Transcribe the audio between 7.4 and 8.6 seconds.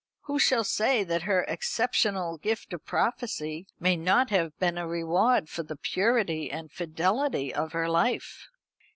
of her life?"